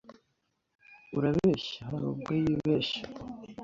urabeshya 1.17 1.79
hari 1.89 2.05
ubwo 2.11 2.31
yibeshya 2.41 3.01